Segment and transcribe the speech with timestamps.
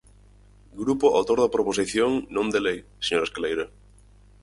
[0.81, 3.65] Grupo autor da proposición non de lei, señor Escaleira.